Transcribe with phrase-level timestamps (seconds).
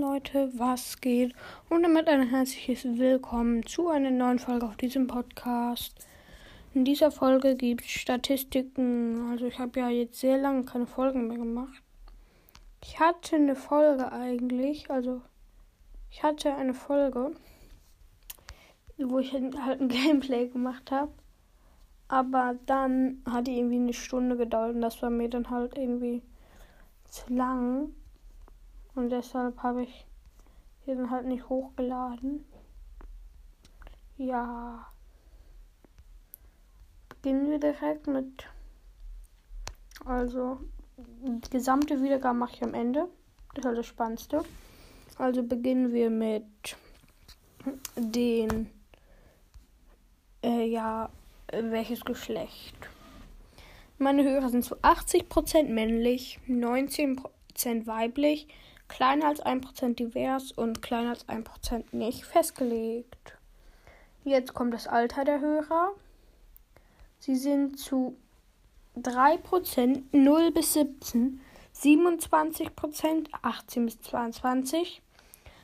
[0.00, 1.34] Leute, was geht?
[1.68, 6.06] Und damit ein herzliches Willkommen zu einer neuen Folge auf diesem Podcast.
[6.72, 9.28] In dieser Folge gibt es Statistiken.
[9.30, 11.82] Also ich habe ja jetzt sehr lange keine Folgen mehr gemacht.
[12.82, 15.20] Ich hatte eine Folge eigentlich, also
[16.10, 17.32] ich hatte eine Folge,
[18.96, 21.12] wo ich halt ein Gameplay gemacht habe.
[22.08, 26.22] Aber dann hat die irgendwie eine Stunde gedauert und das war mir dann halt irgendwie
[27.04, 27.90] zu lang.
[29.00, 30.04] Und deshalb habe ich
[30.84, 32.44] hier dann halt nicht hochgeladen.
[34.18, 34.92] Ja.
[37.08, 38.46] Beginnen wir direkt mit.
[40.04, 40.60] Also,
[40.98, 43.08] die gesamte Wiedergabe mache ich am Ende.
[43.54, 44.44] Das ist halt das Spannendste.
[45.16, 46.76] Also beginnen wir mit
[47.96, 48.70] den.
[50.42, 51.08] Äh, ja,
[51.50, 52.76] welches Geschlecht?
[53.96, 58.46] Meine Hörer sind zu 80% männlich, 19% weiblich,
[58.90, 63.38] kleiner als 1% divers und kleiner als 1% nicht festgelegt.
[64.24, 65.92] Jetzt kommt das Alter der Hörer.
[67.20, 68.16] Sie sind zu
[68.98, 71.40] 3% 0 bis 17,
[71.74, 75.02] 27% 18 bis 22,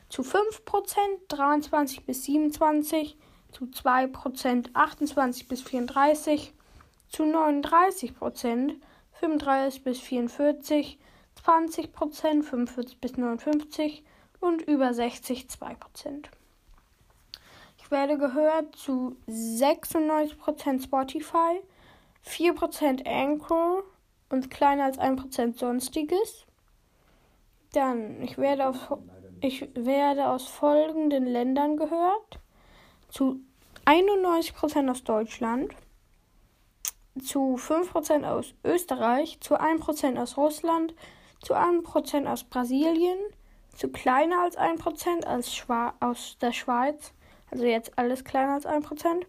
[0.08, 0.94] zu 5%
[1.28, 3.16] 23 bis 27,
[3.50, 6.54] zu 2% 28 bis 34,
[7.08, 8.74] zu 39 Prozent,
[9.14, 10.98] 35 bis 44,
[11.46, 14.02] 20 Prozent, 45 bis 59
[14.40, 16.28] und über 60 2 Prozent.
[17.78, 21.62] Ich werde gehört zu 96 Prozent Spotify,
[22.22, 23.84] 4 Prozent Anchor
[24.28, 26.46] und kleiner als 1 Prozent Sonstiges.
[27.72, 28.98] Dann, ich werde, auf,
[29.40, 32.40] ich werde aus folgenden Ländern gehört.
[33.08, 33.38] Zu
[33.84, 35.72] 91% aus Deutschland,
[37.22, 40.92] zu 5% aus Österreich, zu 1% aus Russland,
[41.46, 43.18] zu 1% aus Brasilien,
[43.72, 47.12] zu kleiner als 1% als Schwa aus der Schweiz,
[47.52, 49.24] also jetzt alles kleiner als 1%,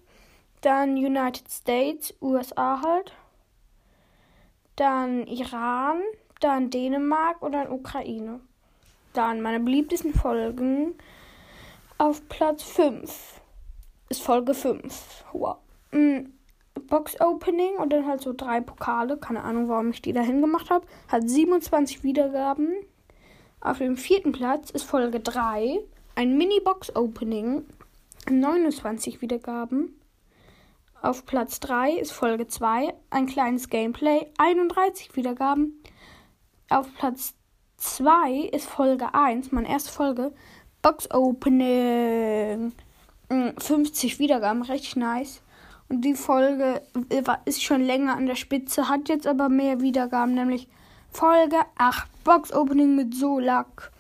[0.62, 3.14] dann United States, USA halt,
[4.78, 6.02] dann Iran,
[6.40, 8.40] dann Dänemark und dann Ukraine.
[9.14, 10.96] Dann meine beliebtesten Folgen
[12.00, 13.42] auf Platz 5
[14.10, 15.24] ist Folge 5.
[15.34, 15.58] Wow.
[15.92, 16.37] Mm.
[16.88, 19.18] Box Opening und dann halt so drei Pokale.
[19.18, 20.88] Keine Ahnung, warum ich die da hingemacht habe.
[21.08, 22.74] Hat 27 Wiedergaben.
[23.62, 25.80] Auf dem vierten Platz ist Folge 3.
[26.16, 27.66] Ein Mini-Box Opening.
[28.30, 30.00] 29 Wiedergaben.
[31.02, 32.94] Auf Platz 3 ist Folge 2.
[33.10, 34.28] Ein kleines Gameplay.
[34.38, 35.82] 31 Wiedergaben.
[36.70, 37.36] Auf Platz
[37.78, 39.52] 2 ist Folge 1.
[39.52, 40.34] Meine erste Folge.
[40.82, 42.74] Box Opening.
[43.30, 44.62] 50 Wiedergaben.
[44.64, 45.42] Richtig nice.
[45.90, 46.82] Und die Folge
[47.46, 50.68] ist schon länger an der Spitze, hat jetzt aber mehr Wiedergaben, nämlich
[51.10, 53.92] Folge 8, Box Opening mit Solak.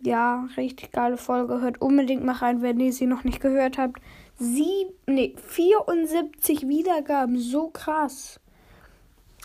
[0.00, 1.60] Ja, richtig geile Folge.
[1.60, 4.00] Hört unbedingt mal rein, wenn ihr sie noch nicht gehört habt.
[4.38, 8.38] Sie, nee, 74 Wiedergaben, so krass.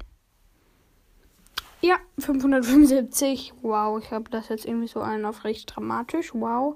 [1.80, 3.54] Ja, 575.
[3.62, 6.34] Wow, ich habe das jetzt irgendwie so einen auf recht dramatisch.
[6.34, 6.76] Wow.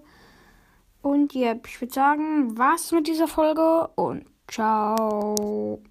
[1.02, 5.82] Und ja, ich würde sagen, was mit dieser Folge und ciao.